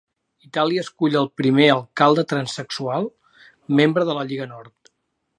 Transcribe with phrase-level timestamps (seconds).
[0.45, 3.05] Itàlia escull al primer alcalde transsexual,
[3.81, 4.91] membre de la Lliga Nord.